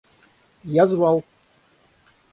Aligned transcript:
Я 0.77 0.87
звал! 0.87 1.23